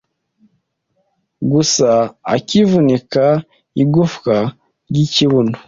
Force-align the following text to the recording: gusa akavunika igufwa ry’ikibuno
gusa 1.51 1.89
akavunika 2.35 3.25
igufwa 3.83 4.35
ry’ikibuno 4.89 5.55